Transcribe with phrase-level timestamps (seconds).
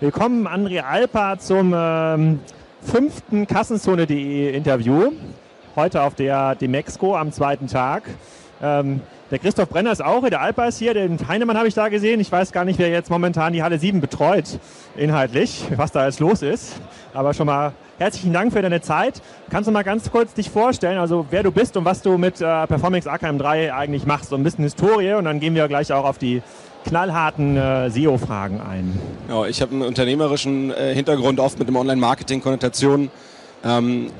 [0.00, 2.38] Willkommen, André Alper, zum ähm,
[2.82, 5.10] fünften Kassenzone.de Interview.
[5.74, 8.04] Heute auf der Demexco am zweiten Tag.
[8.62, 9.00] Ähm,
[9.32, 12.20] der Christoph Brenner ist auch, der Alper ist hier, den Heinemann habe ich da gesehen.
[12.20, 14.60] Ich weiß gar nicht, wer jetzt momentan die Halle 7 betreut,
[14.96, 16.80] inhaltlich, was da jetzt los ist.
[17.12, 19.20] Aber schon mal herzlichen Dank für deine Zeit.
[19.50, 22.40] Kannst du mal ganz kurz dich vorstellen, also wer du bist und was du mit
[22.40, 24.30] äh, Performance AKM 3 eigentlich machst?
[24.30, 26.40] So ein bisschen Historie und dann gehen wir gleich auch auf die
[26.84, 28.98] knallharten äh, SEO-Fragen ein.
[29.28, 33.10] Ja, ich habe einen unternehmerischen äh, Hintergrund, oft mit dem Online-Marketing-Konnotation.
[33.64, 34.10] Ähm,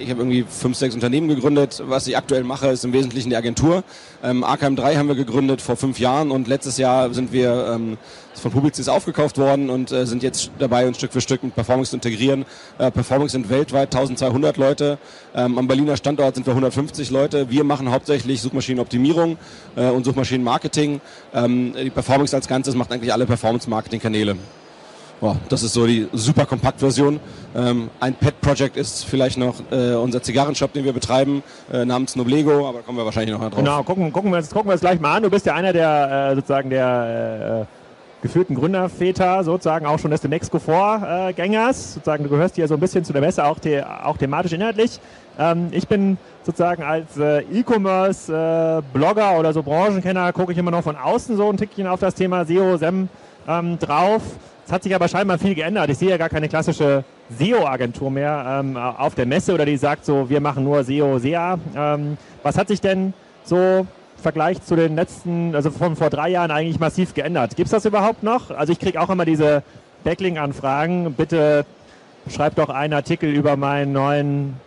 [0.00, 1.82] ich habe irgendwie fünf, sechs Unternehmen gegründet.
[1.86, 3.84] Was ich aktuell mache, ist im Wesentlichen die Agentur.
[4.22, 7.98] Ähm, AKM3 haben wir gegründet vor fünf Jahren und letztes Jahr sind wir ähm,
[8.34, 11.90] von Publicis aufgekauft worden und äh, sind jetzt dabei, uns Stück für Stück mit Performance
[11.90, 12.44] zu integrieren.
[12.78, 14.98] Äh, Performance sind weltweit 1200 Leute.
[15.34, 17.50] Ähm, am Berliner Standort sind wir 150 Leute.
[17.50, 19.36] Wir machen hauptsächlich Suchmaschinenoptimierung
[19.76, 21.00] äh, und Suchmaschinenmarketing.
[21.34, 24.36] Ähm, die Performance als Ganzes macht eigentlich alle Performance-Marketing-Kanäle.
[25.20, 27.18] Boah, das ist so die super Kompakt-Version.
[27.56, 32.68] Ähm, ein Pet-Project ist vielleicht noch äh, unser Zigarrenshop, den wir betreiben, äh, namens Noblego,
[32.68, 33.58] aber kommen wir wahrscheinlich noch drauf.
[33.58, 35.24] Genau, gucken, gucken, wir, uns, gucken wir uns gleich mal an.
[35.24, 40.20] Du bist ja einer der äh, sozusagen der äh, geführten Gründerväter, sozusagen auch schon des
[40.20, 41.94] Demexco-Vorgängers.
[41.94, 45.00] sozusagen, du gehörst hier so ein bisschen zu der Messe, auch, the auch thematisch inhaltlich.
[45.36, 50.96] Ähm, ich bin sozusagen als äh, E-Commerce-Blogger oder so Branchenkenner, gucke ich immer noch von
[50.96, 53.08] außen so ein Tickchen auf das Thema SEO, SEM
[53.48, 54.22] ähm, drauf.
[54.68, 55.88] Es hat sich aber scheinbar viel geändert.
[55.88, 60.04] Ich sehe ja gar keine klassische SEO-Agentur mehr ähm, auf der Messe oder die sagt
[60.04, 61.58] so, wir machen nur SEO, SEA.
[61.74, 63.86] Ähm, was hat sich denn so im
[64.22, 67.56] Vergleich zu den letzten, also von vor drei Jahren eigentlich massiv geändert?
[67.56, 68.50] Gibt es das überhaupt noch?
[68.50, 69.62] Also ich kriege auch immer diese
[70.04, 71.14] Backlink-Anfragen.
[71.14, 71.64] Bitte
[72.28, 74.60] schreib doch einen Artikel über meinen neuen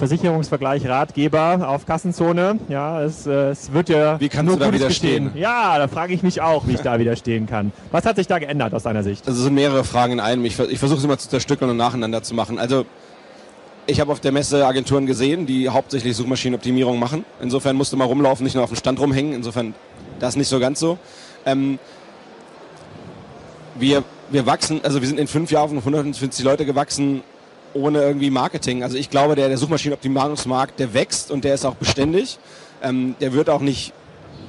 [0.00, 2.58] Versicherungsvergleich Ratgeber auf Kassenzone.
[2.70, 5.24] Ja, es, äh, es wird ja wie kannst nur du da widerstehen?
[5.24, 5.42] Gestehen.
[5.42, 7.70] Ja, da frage ich mich auch, wie ich da widerstehen kann.
[7.92, 9.28] Was hat sich da geändert aus deiner Sicht?
[9.28, 10.42] Also es sind mehrere Fragen in einem.
[10.46, 12.58] Ich, ich versuche es immer zu zerstückeln und nacheinander zu machen.
[12.58, 12.86] Also
[13.86, 17.26] ich habe auf der Messe Agenturen gesehen, die hauptsächlich Suchmaschinenoptimierung machen.
[17.42, 19.34] Insofern musste man rumlaufen, nicht nur auf dem Stand rumhängen.
[19.34, 19.74] Insofern
[20.18, 20.96] das nicht so ganz so.
[21.44, 21.78] Ähm,
[23.74, 27.22] wir, wir wachsen, also wir sind in fünf Jahren von 150 Leute gewachsen
[27.74, 28.82] ohne irgendwie Marketing.
[28.82, 32.38] Also ich glaube, der, der Suchmaschinenoptimierungsmarkt, der wächst und der ist auch beständig.
[32.82, 33.92] Ähm, der wird auch nicht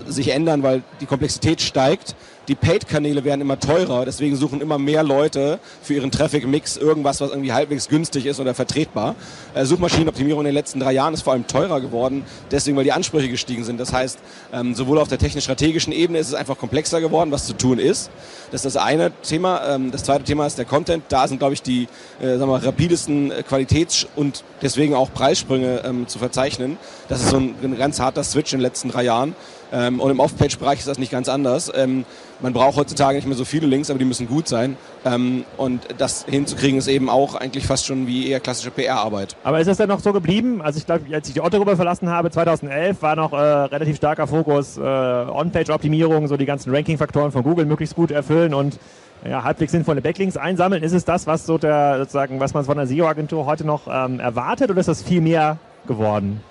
[0.07, 2.15] sich ändern, weil die Komplexität steigt
[2.47, 7.29] die Paid-Kanäle werden immer teurer, deswegen suchen immer mehr Leute für ihren Traffic-Mix irgendwas, was
[7.29, 9.15] irgendwie halbwegs günstig ist oder vertretbar.
[9.53, 12.91] Äh, Suchmaschinenoptimierung in den letzten drei Jahren ist vor allem teurer geworden, deswegen weil die
[12.91, 13.79] Ansprüche gestiegen sind.
[13.79, 14.19] Das heißt,
[14.53, 18.09] ähm, sowohl auf der technisch-strategischen Ebene ist es einfach komplexer geworden, was zu tun ist.
[18.51, 19.75] Das ist das eine Thema.
[19.75, 21.03] Ähm, das zweite Thema ist der Content.
[21.09, 21.87] Da sind, glaube ich, die
[22.21, 26.77] äh, sagen wir, rapidesten Qualitäts- und deswegen auch Preissprünge ähm, zu verzeichnen.
[27.07, 29.35] Das ist so ein, ein ganz harter Switch in den letzten drei Jahren.
[29.71, 31.71] Ähm, und im Off-Page-Bereich ist das nicht ganz anders.
[31.73, 32.05] Ähm,
[32.41, 34.77] man braucht heutzutage nicht mehr so viele Links, aber die müssen gut sein.
[35.05, 39.35] Ähm, und das hinzukriegen ist eben auch eigentlich fast schon wie eher klassische PR-Arbeit.
[39.43, 40.61] Aber ist das denn noch so geblieben?
[40.61, 44.27] Also ich glaube, als ich die Otto-Gruppe verlassen habe, 2011, war noch äh, relativ starker
[44.27, 48.79] Fokus äh, On-Page-Optimierung, so die ganzen Ranking-Faktoren von Google möglichst gut erfüllen und
[49.27, 50.81] ja, halbwegs sinnvolle Backlinks einsammeln.
[50.81, 54.19] Ist es das, was so der sozusagen, was man von der SEO-Agentur heute noch ähm,
[54.19, 56.41] erwartet, oder ist das viel mehr geworden?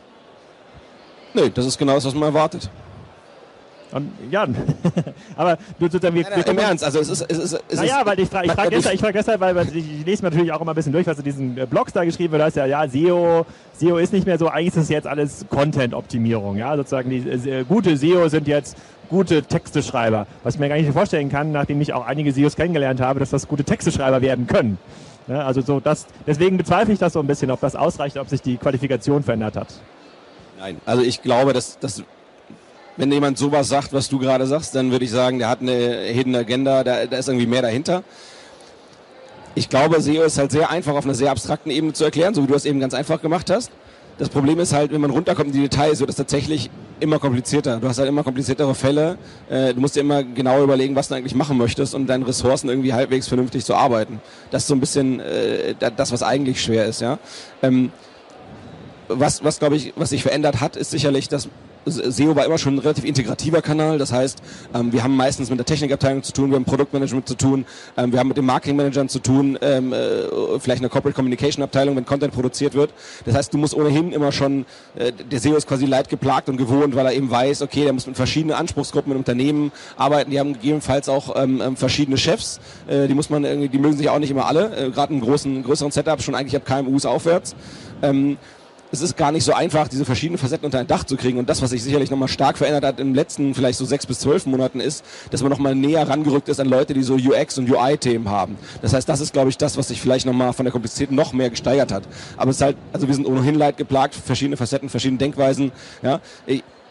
[1.35, 2.71] Nee, das ist genau das, was man erwartet.
[3.93, 4.47] Und, ja,
[5.37, 7.81] aber du sozusagen, wir, nein, nein, wir im Ernst, also es ist, es ist, es
[7.81, 10.31] naja, weil ich frage ich frag deshalb, ich frag deshalb, weil ich, ich lese mir
[10.31, 12.47] natürlich auch immer ein bisschen durch, was in diesen äh, Blogs da geschrieben wird, da
[12.47, 16.57] ist ja, ja, SEO, SEO ist nicht mehr so, eigentlich ist es jetzt alles Content-Optimierung,
[16.57, 18.77] ja, sozusagen die äh, gute SEO sind jetzt
[19.09, 23.01] gute Texteschreiber, was ich mir gar nicht vorstellen kann, nachdem ich auch einige SEOs kennengelernt
[23.01, 24.79] habe, dass das gute Texteschreiber werden können.
[25.27, 28.29] Ja, also so das, deswegen bezweifle ich das so ein bisschen, ob das ausreicht, ob
[28.29, 29.69] sich die Qualifikation verändert hat.
[30.59, 32.05] Nein, also ich glaube, dass, dass
[33.01, 35.73] wenn jemand sowas sagt, was du gerade sagst, dann würde ich sagen, der hat eine
[35.73, 38.03] Hidden Agenda, da, da ist irgendwie mehr dahinter.
[39.55, 42.43] Ich glaube, SEO ist halt sehr einfach auf einer sehr abstrakten Ebene zu erklären, so
[42.43, 43.71] wie du es eben ganz einfach gemacht hast.
[44.19, 46.69] Das Problem ist halt, wenn man runterkommt in die Details, wird es tatsächlich
[47.01, 47.79] immer komplizierter.
[47.79, 49.17] Du hast halt immer kompliziertere Fälle.
[49.49, 52.69] Äh, du musst dir immer genau überlegen, was du eigentlich machen möchtest und deine Ressourcen
[52.69, 54.21] irgendwie halbwegs vernünftig zu arbeiten.
[54.51, 57.01] Das ist so ein bisschen äh, das, was eigentlich schwer ist.
[57.01, 57.19] Ja.
[59.13, 61.49] Was, was glaube ich, was sich verändert hat, ist sicherlich, dass
[61.87, 63.99] SEO war immer schon ein relativ integrativer Kanal.
[63.99, 64.43] Das heißt,
[64.75, 67.65] ähm, wir haben meistens mit der Technikabteilung zu tun, wir haben Produktmanagement zu tun,
[67.97, 71.97] ähm, wir haben mit den Marketingmanagern zu tun, ähm, äh, vielleicht eine Corporate Communication Abteilung,
[71.97, 72.93] wenn Content produziert wird.
[73.25, 74.67] Das heißt, du musst ohnehin immer schon,
[74.97, 78.07] äh, der SEO ist quasi leidgeplagt und gewohnt, weil er eben weiß, okay, der muss
[78.07, 80.31] mit verschiedenen Anspruchsgruppen in Unternehmen arbeiten.
[80.31, 81.35] Die haben gegebenenfalls auch
[81.77, 82.61] verschiedene Chefs.
[82.87, 84.91] Äh, die muss man irgendwie, die mögen sich auch nicht immer alle.
[84.93, 87.55] Gerade in großen, größeren Setups schon eigentlich ab KMUs aufwärts.
[88.93, 91.39] Es ist gar nicht so einfach, diese verschiedenen Facetten unter ein Dach zu kriegen.
[91.39, 94.05] Und das, was sich sicherlich nochmal stark verändert hat in den letzten vielleicht so sechs
[94.05, 97.59] bis zwölf Monaten, ist, dass man nochmal näher rangerückt ist an Leute, die so UX
[97.59, 98.57] und UI-Themen haben.
[98.83, 101.33] Das heißt, das ist, glaube ich, das, was sich vielleicht nochmal von der Komplexität noch
[101.33, 102.03] mehr gesteigert hat.
[102.37, 105.71] Aber es ist halt, also wir sind ohnehin leidgeplagt, verschiedene Facetten, verschiedene Denkweisen.
[106.03, 106.21] Ja,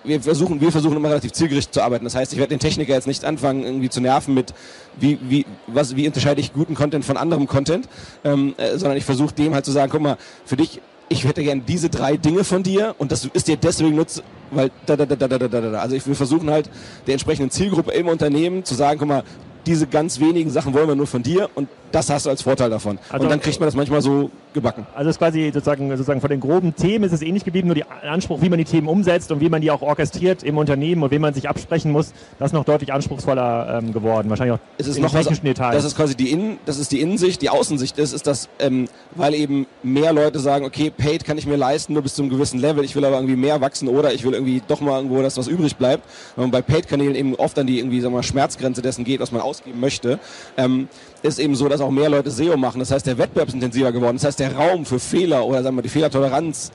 [0.04, 2.06] wir versuchen, wir versuchen immer relativ zielgerichtet zu arbeiten.
[2.06, 4.54] Das heißt, ich werde den Techniker jetzt nicht anfangen, irgendwie zu nerven mit,
[4.98, 7.88] wie, wie, was, wie unterscheide ich guten Content von anderem Content,
[8.24, 11.44] ähm, äh, sondern ich versuche dem halt zu sagen, guck mal, für dich ich hätte
[11.44, 15.06] gern diese drei Dinge von dir und das ist dir deswegen nutzt, weil da, da,
[15.06, 15.80] da, da, da, da, da.
[15.80, 16.70] Also ich, wir versuchen halt
[17.08, 19.24] der entsprechenden Zielgruppe im Unternehmen zu sagen, guck mal,
[19.66, 22.70] diese ganz wenigen Sachen wollen wir nur von dir und das hast du als Vorteil
[22.70, 23.00] davon.
[23.10, 24.86] Also, und dann kriegt man das manchmal so gebacken.
[24.96, 27.76] Also es ist quasi sozusagen, sozusagen von den groben Themen ist es ähnlich geblieben, nur
[27.76, 31.04] der Anspruch, wie man die Themen umsetzt und wie man die auch orchestriert im Unternehmen
[31.04, 34.30] und wie man sich absprechen muss, das ist noch deutlich anspruchsvoller ähm, geworden.
[34.30, 35.76] Wahrscheinlich auch es ist noch technischen was, Details.
[35.76, 38.88] Das ist quasi die Innen, das ist die Innensicht, die Außensicht ist, ist das, ähm,
[39.16, 42.32] weil eben mehr Leute sagen, okay, Paid kann ich mir leisten, nur bis zu einem
[42.32, 45.22] gewissen Level, ich will aber irgendwie mehr wachsen oder ich will irgendwie doch mal irgendwo
[45.22, 46.04] das, was übrig bleibt.
[46.36, 49.32] Man bei Paid-Kanälen eben oft an die irgendwie, sagen wir mal, Schmerzgrenze dessen geht, was
[49.32, 50.20] man ausgeben möchte,
[50.58, 50.88] ähm,
[51.22, 52.80] ist eben so, dass auch mehr Leute SEO machen.
[52.80, 54.18] Das heißt, der Wettbewerb ist intensiver geworden.
[54.18, 56.72] Das heißt, der Raum für Fehler oder sagen wir die Fehlertoleranz,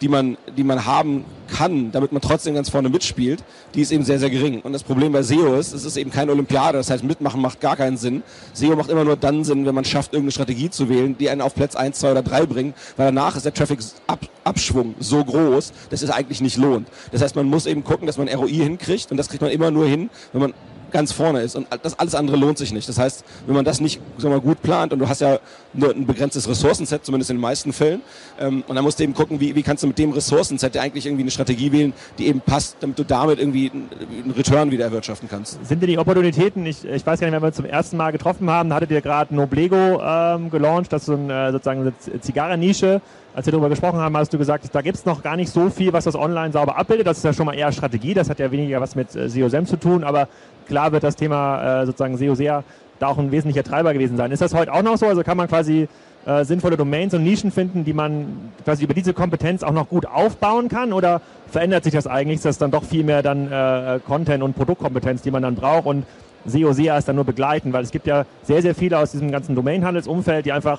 [0.00, 3.42] die man, die man haben kann, damit man trotzdem ganz vorne mitspielt,
[3.74, 4.60] die ist eben sehr, sehr gering.
[4.60, 6.78] Und das Problem bei SEO ist, es ist eben keine Olympiade.
[6.78, 8.22] Das heißt, mitmachen macht gar keinen Sinn.
[8.52, 11.40] SEO macht immer nur dann Sinn, wenn man schafft, irgendeine Strategie zu wählen, die einen
[11.40, 16.02] auf Platz 1, 2 oder 3 bringt, weil danach ist der Traffic-Abschwung so groß, dass
[16.02, 16.88] es eigentlich nicht lohnt.
[17.12, 19.70] Das heißt, man muss eben gucken, dass man ROI hinkriegt und das kriegt man immer
[19.70, 20.54] nur hin, wenn man
[20.94, 21.56] ganz vorne ist.
[21.56, 22.88] Und das alles andere lohnt sich nicht.
[22.88, 25.40] Das heißt, wenn man das nicht sag mal, gut plant und du hast ja
[25.74, 28.00] nur ein begrenztes Ressourcenset, zumindest in den meisten Fällen,
[28.40, 31.04] ähm, und dann musst du eben gucken, wie, wie kannst du mit dem Ressourcenset eigentlich
[31.04, 35.28] irgendwie eine Strategie wählen, die eben passt, damit du damit irgendwie einen Return wieder erwirtschaften
[35.28, 35.58] kannst.
[35.66, 38.12] Sind denn die Opportunitäten, ich, ich weiß gar nicht, wenn wir uns zum ersten Mal
[38.12, 42.20] getroffen haben, hattet ihr gerade Noblego ähm, gelauncht, das ist so ein, äh, sozusagen eine
[42.20, 43.00] Zigarrennische,
[43.34, 45.68] als wir darüber gesprochen haben, hast du gesagt, da gibt es noch gar nicht so
[45.68, 47.06] viel, was das online sauber abbildet.
[47.06, 49.66] Das ist ja schon mal eher Strategie, das hat ja weniger was mit äh, SEO-SEM
[49.66, 50.28] zu tun, aber
[50.66, 52.64] klar wird das Thema äh, sozusagen SEO sehr
[52.98, 54.32] da auch ein wesentlicher Treiber gewesen sein.
[54.32, 55.06] Ist das heute auch noch so?
[55.06, 55.88] Also kann man quasi
[56.26, 60.06] äh, sinnvolle Domains und Nischen finden, die man quasi über diese Kompetenz auch noch gut
[60.06, 60.92] aufbauen kann?
[60.92, 61.20] Oder
[61.50, 62.36] verändert sich das eigentlich?
[62.36, 65.86] Ist das dann doch viel mehr dann äh, Content- und Produktkompetenz, die man dann braucht
[65.86, 66.04] und
[66.46, 67.72] SEO, SEA ist dann nur begleiten?
[67.72, 70.78] Weil es gibt ja sehr, sehr viele aus diesem ganzen Domainhandelsumfeld, die einfach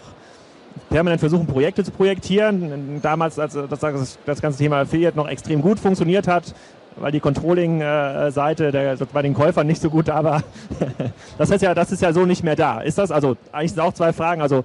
[0.89, 2.99] permanent versuchen, Projekte zu projektieren.
[3.01, 6.53] Damals, als das, das ganze Thema Affiliate noch extrem gut funktioniert hat,
[6.97, 10.43] weil die Controlling-Seite der, bei den Käufern nicht so gut da war.
[11.37, 12.81] das heißt ja, das ist ja so nicht mehr da.
[12.81, 14.63] Ist das, also eigentlich sind auch zwei Fragen, also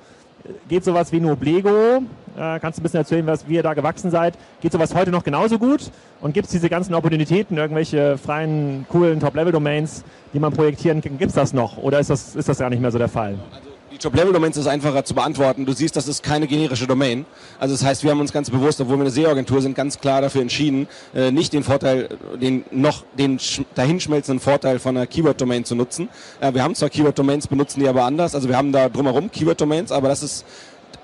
[0.69, 2.03] geht sowas wie Noblego,
[2.37, 5.11] äh, kannst du ein bisschen erzählen, was, wie ihr da gewachsen seid, geht sowas heute
[5.11, 5.91] noch genauso gut
[6.21, 11.31] und gibt es diese ganzen Opportunitäten, irgendwelche freien, coolen Top-Level-Domains, die man projektieren kann, gibt
[11.31, 13.38] es das noch oder ist das, ist das gar nicht mehr so der Fall?
[13.53, 13.70] Also
[14.00, 15.67] Top-Level-Domains ist einfacher zu beantworten.
[15.67, 17.26] Du siehst, das ist keine generische Domain.
[17.58, 20.23] Also das heißt, wir haben uns ganz bewusst, obwohl wir eine SEO-Agentur sind, ganz klar
[20.23, 22.08] dafür entschieden, äh, nicht den Vorteil,
[22.41, 23.38] den noch den
[23.75, 26.08] dahinschmelzenden Vorteil von einer Keyword-Domain zu nutzen.
[26.41, 28.35] Äh, wir haben zwar Keyword-Domains, benutzen die aber anders.
[28.35, 30.47] Also wir haben da drumherum Keyword-Domains, aber das ist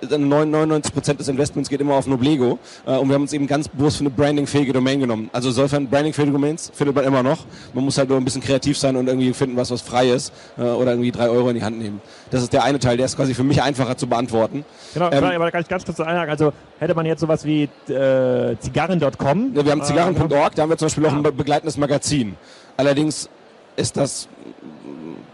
[0.03, 3.69] 99 Prozent des Investments geht immer auf Noblego äh, und wir haben uns eben ganz
[3.69, 5.31] bewusst für eine brandingfähige Domain genommen.
[5.33, 7.45] Also insofern brandingfähige Domains findet man immer noch.
[7.73, 10.33] Man muss halt nur ein bisschen kreativ sein und irgendwie finden, was was frei ist
[10.59, 12.01] äh, oder irgendwie drei Euro in die Hand nehmen.
[12.31, 14.65] Das ist der eine Teil, der ist quasi für mich einfacher zu beantworten.
[14.95, 16.31] Genau, ähm, aber da kann ich ganz kurz einhaken.
[16.31, 19.55] Also hätte man jetzt sowas wie äh, zigarren.com.
[19.55, 22.37] Ja, wir haben zigarren.org, da haben wir zum Beispiel auch ein begleitendes Magazin.
[22.77, 23.29] Allerdings
[23.77, 24.29] ist das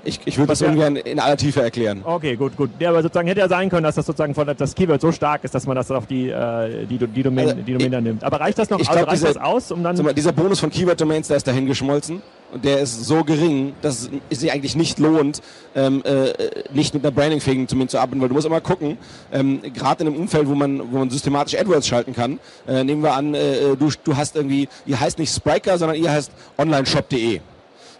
[0.04, 0.68] ich, ich würde das ja.
[0.68, 2.02] ungern in aller Tiefe erklären.
[2.04, 2.70] Okay, gut, gut.
[2.78, 5.44] Ja, aber sozusagen hätte ja sein können, dass das sozusagen von das Keyword so stark
[5.44, 8.24] ist, dass man das auf die, äh, die, die, Domain, also, die Domain dann nimmt.
[8.24, 8.96] Aber reicht das noch ich aus?
[8.96, 9.96] Glaub, reicht dieser, das aus, um dann.
[10.02, 12.22] Mal, dieser Bonus von Keyword-Domains, der ist dahin geschmolzen.
[12.52, 15.40] Und der ist so gering, dass es sich eigentlich nicht lohnt,
[15.74, 16.32] ähm, äh,
[16.74, 18.98] nicht mit einer brandingfähigen Domain zu arbeiten, weil du musst immer gucken,
[19.32, 22.38] ähm, gerade in einem Umfeld, wo man, wo man systematisch AdWords schalten kann,
[22.68, 26.10] äh, nehmen wir an, äh, du, du hast irgendwie, ihr heißt nicht Spriker, sondern ihr
[26.10, 27.40] heißt onlineshop.de.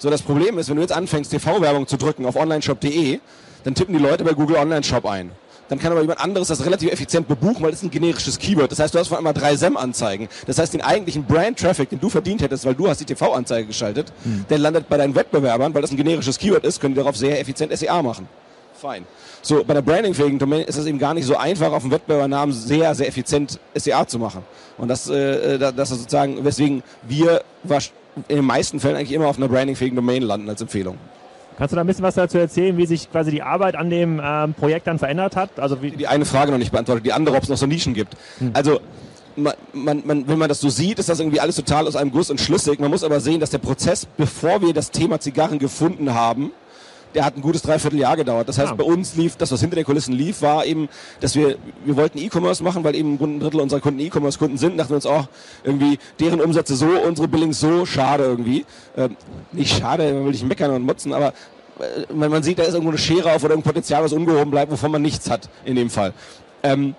[0.02, 3.20] So, das Problem ist, wenn du jetzt anfängst, TV-Werbung zu drücken auf onlineshop.de,
[3.62, 5.30] dann tippen die Leute bei Google Online-Shop ein.
[5.68, 8.72] Dann kann aber jemand anderes das relativ effizient bebuchen, weil das ist ein generisches Keyword.
[8.72, 10.28] Das heißt, du hast vor allem drei SEM-Anzeigen.
[10.48, 14.12] Das heißt, den eigentlichen Brand-Traffic, den du verdient hättest, weil du hast die TV-Anzeige geschaltet,
[14.24, 14.44] mhm.
[14.50, 17.38] der landet bei deinen Wettbewerbern, weil das ein generisches Keyword ist, können die darauf sehr
[17.38, 18.26] effizient SEA machen.
[18.74, 19.06] Fein.
[19.40, 22.52] So, bei der brandingfähigen Domain ist es eben gar nicht so einfach, auf dem Wettbewerbernamen
[22.52, 24.42] sehr, sehr effizient SEA zu machen.
[24.78, 27.42] Und das, äh, das ist sozusagen, weswegen wir
[28.28, 30.98] in den meisten Fällen eigentlich immer auf einer brandingfähigen Domain landen als Empfehlung.
[31.58, 34.20] Kannst du da ein bisschen was dazu erzählen, wie sich quasi die Arbeit an dem
[34.24, 35.58] ähm, Projekt dann verändert hat?
[35.58, 37.94] Also wie die eine Frage noch nicht beantwortet, die andere, ob es noch so Nischen
[37.94, 38.16] gibt.
[38.38, 38.50] Hm.
[38.54, 38.80] Also
[39.36, 42.10] man, man, man, wenn man das so sieht, ist das irgendwie alles total aus einem
[42.10, 42.80] Guss und schlüssig.
[42.80, 46.52] Man muss aber sehen, dass der Prozess, bevor wir das Thema Zigarren gefunden haben,
[47.14, 48.48] der hat ein gutes Dreivierteljahr gedauert.
[48.48, 48.74] Das heißt, ja.
[48.74, 50.88] bei uns lief, das was hinter den Kulissen lief, war eben,
[51.20, 54.90] dass wir, wir wollten E-Commerce machen, weil eben ein Drittel unserer Kunden E-Commerce-Kunden sind, dachten
[54.90, 55.26] wir uns auch,
[55.64, 58.64] irgendwie deren Umsätze so, unsere Billings so, schade irgendwie.
[58.96, 59.16] Ähm,
[59.52, 61.28] nicht schade, man will nicht meckern und motzen, aber
[61.78, 64.50] äh, man, man sieht, da ist irgendwo eine Schere auf oder ein Potenzial, was ungehoben
[64.50, 66.12] bleibt, wovon man nichts hat in dem Fall.
[66.62, 66.94] Ähm,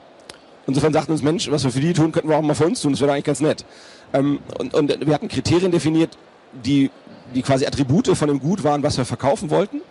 [0.67, 2.81] insofern sagten uns, Mensch, was wir für die tun, könnten wir auch mal für uns
[2.81, 3.65] tun, das wäre eigentlich ganz nett.
[4.13, 6.17] Ähm, und, und wir hatten Kriterien definiert,
[6.63, 6.91] die,
[7.33, 9.81] die quasi Attribute von dem Gut waren, was wir verkaufen wollten.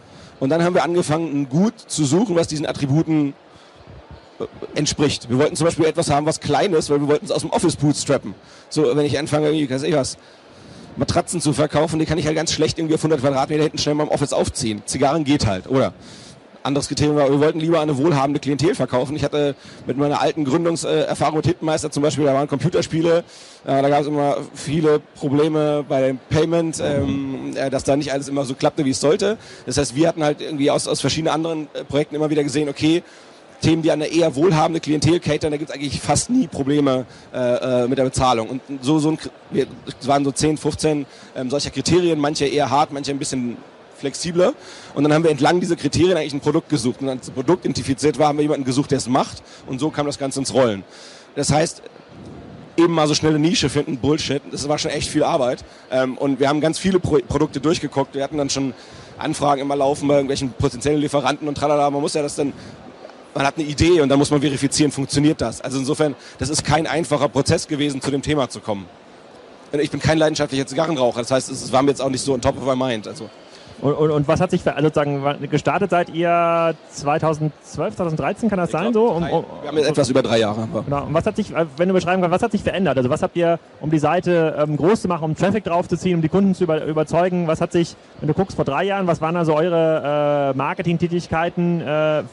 [0.42, 3.32] Und dann haben wir angefangen, ein Gut zu suchen, was diesen Attributen
[4.40, 4.44] äh,
[4.76, 5.30] entspricht.
[5.30, 7.50] Wir wollten zum Beispiel etwas haben, was klein ist, weil wir wollten es aus dem
[7.50, 8.34] Office bootstrappen.
[8.68, 10.18] So, wenn ich anfange, irgendwie, weiß ich was,
[10.96, 13.94] Matratzen zu verkaufen, die kann ich halt ganz schlecht irgendwie auf 100 Quadratmeter hinten schnell
[13.94, 14.82] mal im Office aufziehen.
[14.84, 15.94] Zigarren geht halt, oder?
[16.62, 19.16] Anderes Kriterium war, wir wollten lieber eine wohlhabende Klientel verkaufen.
[19.16, 19.54] Ich hatte
[19.86, 23.24] mit meiner alten Gründungserfahrung mit Hitmeister zum Beispiel, da waren Computerspiele,
[23.64, 28.12] äh, da gab es immer viele Probleme bei dem Payment, ähm, äh, dass da nicht
[28.12, 29.38] alles immer so klappte, wie es sollte.
[29.66, 32.68] Das heißt, wir hatten halt irgendwie aus, aus verschiedenen anderen äh, Projekten immer wieder gesehen,
[32.68, 33.02] okay,
[33.60, 37.06] Themen, die an eine eher wohlhabende Klientel catern, da gibt es eigentlich fast nie Probleme
[37.32, 38.48] äh, mit der Bezahlung.
[38.48, 39.18] Und so, so ein,
[40.00, 43.56] es waren so 10, 15 ähm, solcher Kriterien, manche eher hart, manche ein bisschen
[44.02, 44.52] flexibler.
[44.94, 47.00] Und dann haben wir entlang dieser Kriterien eigentlich ein Produkt gesucht.
[47.00, 49.42] Und als das Produkt identifiziert war, haben wir jemanden gesucht, der es macht.
[49.66, 50.84] Und so kam das Ganze ins Rollen.
[51.34, 51.82] Das heißt,
[52.76, 54.42] eben mal so schnelle Nische finden, Bullshit.
[54.50, 55.64] Das war schon echt viel Arbeit.
[55.90, 58.14] Ähm, und wir haben ganz viele Pro Produkte durchgeguckt.
[58.14, 58.74] Wir hatten dann schon
[59.18, 61.90] Anfragen immer laufen bei irgendwelchen potenziellen Lieferanten und tralala.
[61.90, 62.52] Man muss ja das dann
[63.34, 65.60] man hat eine Idee und dann muss man verifizieren, funktioniert das.
[65.60, 68.86] Also insofern, das ist kein einfacher Prozess gewesen, zu dem Thema zu kommen.
[69.80, 72.42] Ich bin kein leidenschaftlicher Zigarrenraucher, das heißt, es war mir jetzt auch nicht so on
[72.42, 73.08] top of my mind.
[73.08, 73.30] Also
[73.82, 78.68] und, und, und, was hat sich also sozusagen gestartet seid ihr 2012, 2013 kann das
[78.68, 79.14] ich sein glaub, so?
[79.14, 80.68] Um, um, wir haben jetzt etwas über drei Jahre.
[80.84, 81.04] Genau.
[81.04, 82.96] Und was hat sich, wenn du beschreiben kannst, was hat sich verändert?
[82.96, 86.22] Also was habt ihr, um die Seite ähm, groß zu machen, um Traffic draufzuziehen, um
[86.22, 87.48] die Kunden zu über, überzeugen?
[87.48, 91.80] Was hat sich, wenn du guckst vor drei Jahren, was waren also eure äh, Marketingtätigkeiten
[91.80, 92.24] äh, äh,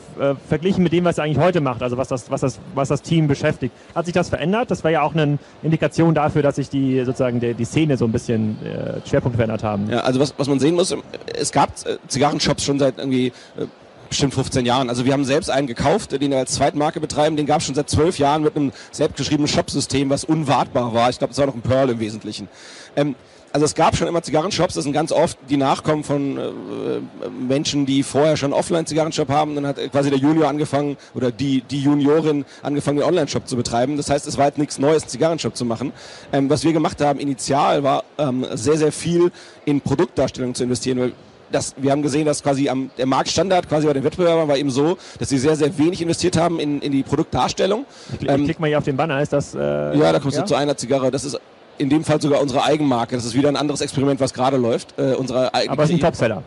[0.47, 1.81] verglichen mit dem, was ihr eigentlich heute macht?
[1.81, 3.73] Also was das, was das, was das Team beschäftigt?
[3.95, 4.69] Hat sich das verändert?
[4.69, 8.05] Das wäre ja auch eine Indikation dafür, dass sich die sozusagen die, die Szene so
[8.05, 9.89] ein bisschen äh, Schwerpunkt verändert haben.
[9.89, 10.95] Ja, also was, was man sehen muss,
[11.39, 13.27] es gab äh, Zigarrenshops schon seit irgendwie
[13.57, 13.65] äh,
[14.09, 14.89] bestimmt 15 Jahren.
[14.89, 17.37] Also wir haben selbst einen gekauft, den wir als Zweitmarke betreiben.
[17.37, 21.09] Den gab es schon seit zwölf Jahren mit einem selbstgeschriebenen Shopsystem, was unwartbar war.
[21.09, 22.49] Ich glaube, das war noch ein Pearl im Wesentlichen.
[22.95, 23.15] Ähm,
[23.51, 27.87] also es gab schon immer Zigarrenshops, das sind ganz oft die Nachkommen von äh, Menschen,
[27.87, 29.55] die vorher schon Offline-Zigarrenshop haben.
[29.55, 33.97] Dann hat quasi der Junior angefangen oder die, die Juniorin angefangen, den Online-Shop zu betreiben.
[33.97, 35.93] Das heißt, es war jetzt nichts Neues, einen Zigarrenshop zu machen.
[36.31, 39.31] Ähm, was wir gemacht haben initial war ähm, sehr, sehr viel
[39.65, 41.13] in Produktdarstellung zu investieren, weil
[41.51, 44.69] das, wir haben gesehen, dass quasi am, der Marktstandard quasi bei den Wettbewerbern war eben
[44.69, 47.85] so, dass sie sehr, sehr wenig investiert haben in, in die Produktdarstellung.
[48.13, 49.55] Ich, ich ähm, klick mal hier auf den Banner, ist das...
[49.55, 49.59] Äh,
[49.97, 50.43] ja, da kommst ja?
[50.43, 51.11] du zu einer Zigarre.
[51.11, 51.39] Das ist
[51.77, 53.15] in dem Fall sogar unsere Eigenmarke.
[53.15, 54.97] Das ist wieder ein anderes Experiment, was gerade läuft.
[54.99, 56.43] Äh, unsere Aber es ist ein Topseller.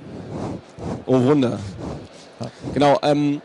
[1.07, 1.59] Oh Wunder.
[2.75, 2.99] Genau.
[3.03, 3.41] Ähm,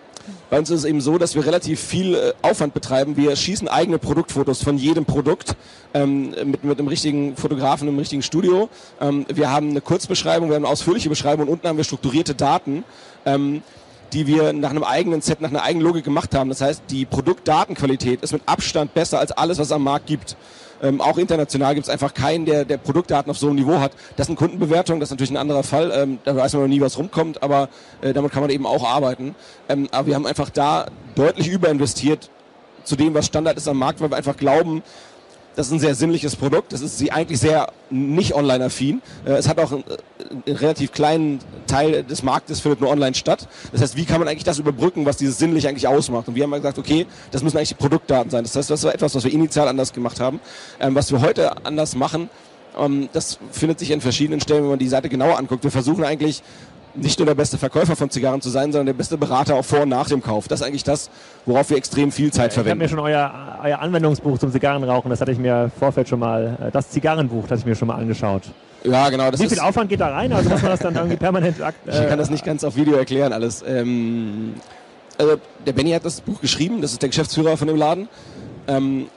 [0.49, 3.17] bei uns ist es eben so, dass wir relativ viel äh, Aufwand betreiben.
[3.17, 5.55] Wir schießen eigene Produktfotos von jedem Produkt
[5.93, 8.69] ähm, mit, mit einem richtigen Fotografen im richtigen Studio.
[9.01, 12.35] Ähm, wir haben eine Kurzbeschreibung, wir haben eine ausführliche Beschreibung und unten haben wir strukturierte
[12.35, 12.83] Daten.
[13.25, 13.61] Ähm,
[14.13, 16.47] die wir nach einem eigenen Set, nach einer eigenen Logik gemacht haben.
[16.49, 20.37] Das heißt, die Produktdatenqualität ist mit Abstand besser als alles, was es am Markt gibt.
[20.81, 23.91] Ähm, auch international gibt es einfach keinen, der, der Produktdaten auf so einem Niveau hat.
[24.15, 25.91] Das sind Kundenbewertungen, das ist natürlich ein anderer Fall.
[25.93, 27.69] Ähm, da weiß man noch nie, was rumkommt, aber
[28.01, 29.35] äh, damit kann man eben auch arbeiten.
[29.69, 32.29] Ähm, aber wir haben einfach da deutlich überinvestiert
[32.83, 34.83] zu dem, was Standard ist am Markt, weil wir einfach glauben,
[35.57, 36.71] das ist ein sehr sinnliches Produkt.
[36.71, 39.01] Das ist sie eigentlich sehr nicht online-affin.
[39.25, 39.83] Äh, es hat auch einen,
[40.45, 43.47] einen, relativ kleinen Teil des Marktes findet nur online statt.
[43.71, 46.27] Das heißt, wie kann man eigentlich das überbrücken, was dieses sinnlich eigentlich ausmacht?
[46.27, 48.43] Und wir haben gesagt, okay, das müssen eigentlich die Produktdaten sein.
[48.43, 50.39] Das heißt, das war etwas, was wir initial anders gemacht haben.
[50.79, 52.29] Ähm, was wir heute anders machen,
[52.77, 55.63] ähm, das findet sich in verschiedenen Stellen, wenn man die Seite genauer anguckt.
[55.63, 56.43] Wir versuchen eigentlich
[56.97, 59.81] nicht nur der beste Verkäufer von Zigarren zu sein, sondern der beste Berater auch vor
[59.81, 60.47] und nach dem Kauf.
[60.47, 61.09] Das ist eigentlich das,
[61.45, 62.83] worauf wir extrem viel Zeit ich verwenden.
[62.83, 66.09] Ich habe mir schon euer, euer Anwendungsbuch zum Zigarrenrauchen, das hatte ich mir im Vorfeld
[66.09, 68.43] schon mal, äh, das Zigarrenbuch, das ich mir schon mal angeschaut.
[68.83, 69.31] Ja, genau.
[69.31, 70.31] Wie viel Aufwand geht da rein?
[70.31, 71.59] Also muss man das dann irgendwie permanent...
[71.59, 73.63] Äh, ich kann das nicht ganz auf Video erklären alles.
[73.67, 74.55] Ähm,
[75.17, 78.07] also der Benny hat das Buch geschrieben, das ist der Geschäftsführer von dem Laden.
[78.67, 79.07] Ähm,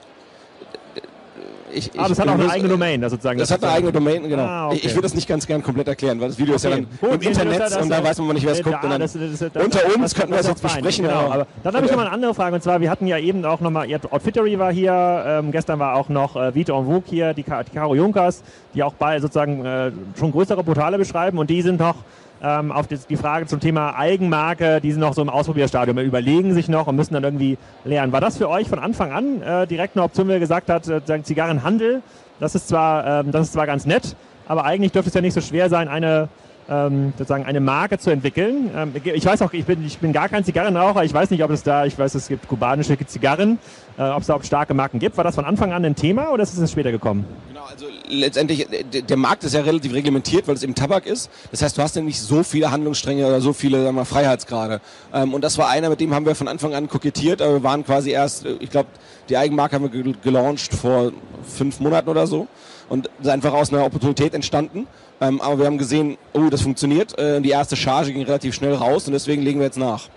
[1.72, 3.38] ich, ah, das hat auch eine eigene Domain, das sozusagen.
[3.38, 4.42] Das, das hat eine eigene Domain, genau.
[4.42, 4.76] Ah, okay.
[4.76, 6.56] Ich, ich würde das nicht ganz gern komplett erklären, weil das Video okay.
[6.56, 8.78] ist ja dann Gut, im Internet das, und da weiß man nicht, wer es guckt.
[8.82, 11.04] Ja, das, unter uns könnten wir das jetzt besprechen.
[11.04, 13.18] Genau, aber dann habe ich noch mal eine andere Frage und zwar, wir hatten ja
[13.18, 16.86] eben auch noch mal, Outfittery war hier, ähm, gestern war auch noch äh, Vito und
[16.86, 18.42] Vogue hier, die, die Caro Junkers,
[18.74, 21.96] die auch bei sozusagen äh, schon größere Portale beschreiben und die sind noch
[22.42, 26.68] ähm, auf die Frage zum Thema Eigenmarke, die sind noch so im Ausprobierstadium, überlegen sich
[26.68, 28.12] noch und müssen dann irgendwie lernen.
[28.12, 30.88] War das für euch von Anfang an äh, direkt eine Option, wie ihr gesagt habt,
[30.88, 32.02] äh, Zigarrenhandel?
[32.38, 34.16] Das ist zwar, ähm, das ist zwar ganz nett,
[34.49, 36.28] aber eigentlich dürfte es ja nicht so schwer sein, eine
[36.70, 38.70] ähm, sozusagen eine Marke zu entwickeln.
[38.74, 41.04] Ähm, ich weiß auch, ich bin, ich bin gar kein Zigarrenraucher.
[41.04, 43.58] Ich weiß nicht, ob es da, ich weiß, es gibt kubanische Zigarren,
[43.98, 45.16] äh, ob es da auch starke Marken gibt.
[45.16, 47.24] War das von Anfang an ein Thema oder ist es später gekommen?
[47.48, 51.28] Genau, also letztendlich, der Markt ist ja relativ reglementiert, weil es eben Tabak ist.
[51.50, 54.80] Das heißt, du hast ja nicht so viele Handlungsstränge oder so viele sagen wir, Freiheitsgrade.
[55.12, 57.62] Ähm, und das war einer, mit dem haben wir von Anfang an kokettiert, aber wir
[57.64, 58.88] waren quasi erst, äh, ich glaube,
[59.28, 61.12] die Eigenmarke haben wir gelauncht vor
[61.42, 62.46] fünf Monaten oder so.
[62.88, 64.88] Und ist einfach aus einer Opportunität entstanden.
[65.20, 67.18] Ähm, aber wir haben gesehen, oh, das funktioniert.
[67.18, 70.08] Äh, die erste Charge ging relativ schnell raus und deswegen legen wir jetzt nach.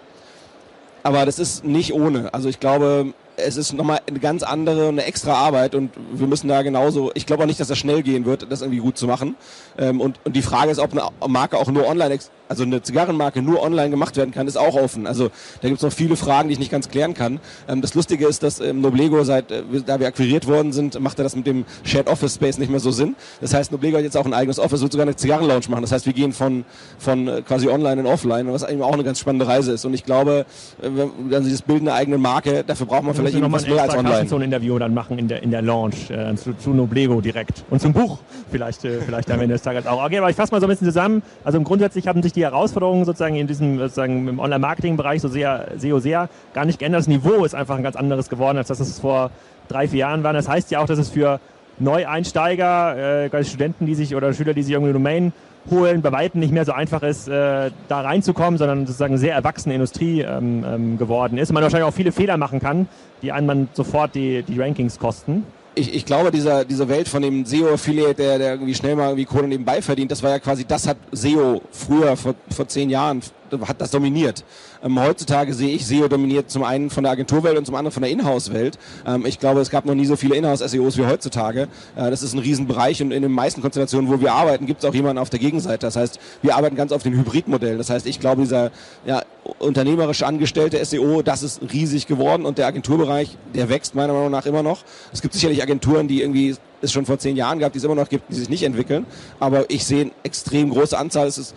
[1.03, 2.33] Aber das ist nicht ohne.
[2.33, 6.48] Also ich glaube, es ist nochmal eine ganz andere, eine extra Arbeit und wir müssen
[6.48, 9.08] da genauso, ich glaube auch nicht, dass das schnell gehen wird, das irgendwie gut zu
[9.08, 9.36] machen.
[9.78, 13.42] Ähm, und, und die Frage ist, ob eine Marke auch nur online, also eine Zigarrenmarke
[13.42, 15.08] nur online gemacht werden kann, ist auch offen.
[15.08, 15.30] Also
[15.62, 17.40] da gibt es noch viele Fragen, die ich nicht ganz klären kann.
[17.68, 21.20] Ähm, das Lustige ist, dass ähm, Noblego, seit äh, da wir akquiriert worden sind, macht
[21.20, 23.16] er das mit dem Shared Office Space nicht mehr so Sinn.
[23.42, 25.82] Das heißt, Noblego hat jetzt auch ein eigenes Office, wird sogar eine Zigarrenlounge machen.
[25.82, 26.66] Das heißt, wir gehen von,
[27.00, 29.86] von äh, quasi online in offline, was eigentlich auch eine ganz spannende Reise ist.
[29.86, 30.46] Und ich glaube,
[30.82, 30.90] äh,
[31.28, 34.27] wenn Sie das Bild einer eigenen Marke, dafür braucht man vielleicht irgendwas mehr als online.
[34.27, 37.63] so ein Interview dann machen in der, in der Launch äh, zu, zu Noblego direkt.
[37.70, 38.20] Und zum Buch
[38.51, 40.03] vielleicht, äh, vielleicht am Ende des Tages auch.
[40.03, 41.24] Okay, aber ich fasse mal so ein bisschen zusammen.
[41.44, 46.00] Also grundsätzlich haben sich die Herausforderungen sozusagen in diesem sozusagen im Online-Marketing-Bereich so sehr, SEO
[46.00, 47.01] sehr gar nicht geändert.
[47.01, 49.32] Das Niveau ist einfach ein ganz anderes geworden, als das es vor
[49.68, 50.34] drei, vier Jahren war.
[50.34, 51.39] Das heißt ja auch, dass es für
[51.80, 55.34] Neueinsteiger, äh, Studenten, die sich oder Schüler, die sich irgendeine Domain
[55.70, 59.75] holen, bei weitem nicht mehr so einfach ist, äh, da reinzukommen, sondern sozusagen sehr erwachsene
[59.75, 61.50] Industrie ähm, ähm, geworden ist.
[61.50, 62.88] Und man wahrscheinlich auch viele Fehler machen kann,
[63.22, 67.22] die einem dann sofort die, die Rankings kosten ich, ich glaube, dieser, diese Welt von
[67.22, 70.65] dem SEO-Affiliate, der, der irgendwie schnell mal irgendwie Kohle nebenbei verdient, das war ja quasi,
[70.65, 73.22] das hat SEO früher, vor, vor zehn Jahren,
[73.67, 74.43] hat das dominiert.
[74.83, 78.03] Ähm, heutzutage sehe ich SEO dominiert zum einen von der Agenturwelt und zum anderen von
[78.03, 78.77] der Inhouse-Welt.
[79.05, 81.67] Ähm, ich glaube, es gab noch nie so viele Inhouse-SEOs wie heutzutage.
[81.95, 84.89] Äh, das ist ein Riesenbereich und in den meisten Konstellationen, wo wir arbeiten, gibt es
[84.89, 85.86] auch jemanden auf der Gegenseite.
[85.86, 87.77] Das heißt, wir arbeiten ganz auf dem Hybridmodell.
[87.77, 88.72] Das heißt, ich glaube, dieser
[89.05, 89.24] ja,
[89.60, 94.45] unternehmerisch angestellte SEO, das ist riesig geworden und der Agenturbereich, der wächst meiner Meinung nach
[94.45, 94.83] immer noch.
[95.12, 97.95] Es gibt sicherlich Agenturen, die irgendwie es schon vor zehn Jahren gab, die es immer
[97.95, 99.05] noch gibt, die sich nicht entwickeln.
[99.39, 101.27] Aber ich sehe eine extrem große Anzahl.
[101.27, 101.55] Es ist,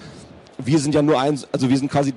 [0.59, 2.15] wir sind ja nur ein, also wir sind quasi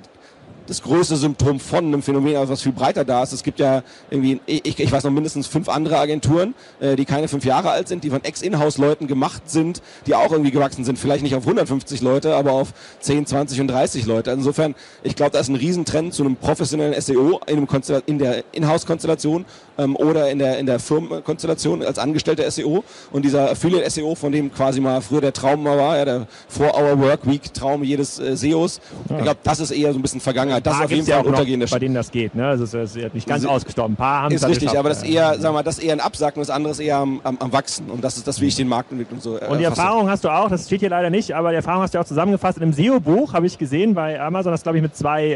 [0.70, 3.32] das größte Symptom von einem Phänomen, was viel breiter da ist.
[3.32, 7.26] Es gibt ja irgendwie, ich, ich weiß noch mindestens fünf andere Agenturen, äh, die keine
[7.26, 10.96] fünf Jahre alt sind, die von Ex-Inhouse-Leuten gemacht sind, die auch irgendwie gewachsen sind.
[10.96, 12.68] Vielleicht nicht auf 150 Leute, aber auf
[13.00, 14.30] 10, 20 und 30 Leute.
[14.30, 18.44] Insofern, ich glaube, da ist ein Riesentrend zu einem professionellen SEO in, einem in der
[18.52, 22.84] Inhouse-Konstellation ähm, oder in der, in der Firmenkonstellation als angestellter SEO.
[23.10, 28.20] Und dieser Affiliate-SEO, von dem quasi mal früher der Traum war, ja, der 4-Hour-Work-Week-Traum jedes
[28.20, 29.16] äh, SEOs, ja.
[29.16, 30.59] ich glaube, das ist eher so ein bisschen Vergangenheit.
[30.62, 32.46] Das ist auf jeden Fall ja untergehende Bei denen das geht, ne?
[32.48, 33.94] Also es ist nicht ganz ausgestorben.
[33.94, 36.00] Ein paar haben Ist richtig, aber das ist eher, sagen wir, das ist eher ein
[36.00, 37.90] Absacken, das andere ist eher am, am, am Wachsen.
[37.90, 40.28] Und das ist das, wie ich den Marktentwicklung so äh, Und die Erfahrung hast du
[40.28, 42.72] auch, das steht hier leider nicht, aber die Erfahrung hast du auch zusammengefasst in einem
[42.72, 45.32] SEO-Buch, habe ich gesehen bei Amazon, das glaube ich mit zwei,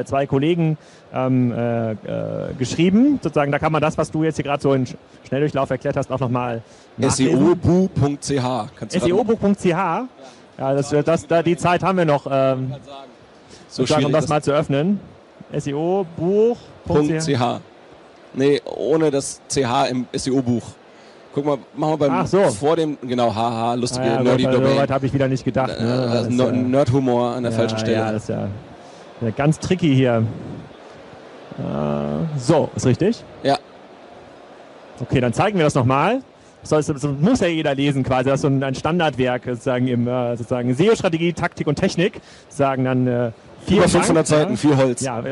[0.00, 0.76] äh, zwei Kollegen
[1.12, 1.96] ähm, äh, äh,
[2.58, 3.20] geschrieben.
[3.22, 4.86] Sozusagen, da kann man das, was du jetzt hier gerade so in
[5.26, 6.62] Schnelldurchlauf erklärt hast, auch nochmal
[6.98, 8.42] SEObuch.ch
[8.88, 9.66] SEObuch.ch
[10.58, 12.26] ja, das, das, da, die Zeit haben wir noch.
[12.30, 12.74] Ähm,
[13.72, 15.00] so sagen, um das, das mal zu öffnen.
[15.56, 17.60] SEO-Buch.ch.
[18.34, 20.62] Nee, ohne das CH im SEO-Buch.
[21.34, 22.42] Guck mal, machen wir beim Ach so.
[22.50, 24.74] vor dem, genau, haha, lustige ah, ja, nerdy Domain.
[24.74, 25.80] So weit habe ich wieder nicht gedacht.
[25.80, 26.28] Ne?
[26.28, 27.96] Äh, äh, Nerd-Humor an der ja, falschen Stelle.
[27.96, 28.48] Ja, das ist ja,
[29.22, 30.26] ja ganz tricky hier.
[31.58, 33.24] Äh, so, ist richtig?
[33.42, 33.56] Ja.
[35.00, 36.20] Okay, dann zeigen wir das nochmal.
[36.68, 38.28] Das, das muss ja jeder lesen quasi.
[38.28, 42.20] Das ist so ein Standardwerk sozusagen im äh, sozusagen SEO-Strategie, Taktik und Technik.
[42.48, 43.30] Sagen dann äh,
[43.68, 45.00] Über 500 Dank, Seiten, viel Holz.
[45.00, 45.22] Ja,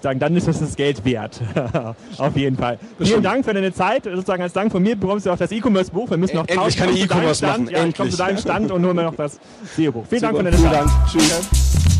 [0.00, 1.40] sagen, dann ist es das Geld wert.
[2.18, 2.78] Auf jeden Fall.
[2.98, 3.08] Bestimmt.
[3.08, 4.04] Vielen Dank für deine Zeit.
[4.04, 6.10] Sozusagen als Dank von mir bekommst du auch das E-Commerce-Buch.
[6.10, 7.68] Wir müssen noch Endlich kann ich E-Commerce machen.
[7.70, 9.38] Ja, ich komme zu deinem Stand und hole mir noch das
[9.76, 10.04] SEO-Buch.
[10.08, 10.32] Vielen Super.
[10.32, 10.80] Dank für deine Vielen Zeit.
[10.80, 11.10] Dank.
[11.10, 11.97] Tschüss.